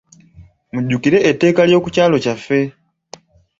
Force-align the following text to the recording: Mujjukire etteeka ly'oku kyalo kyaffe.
Mujjukire 0.73 1.17
etteeka 1.29 1.61
ly'oku 1.67 1.89
kyalo 1.95 2.15
kyaffe. 2.23 2.59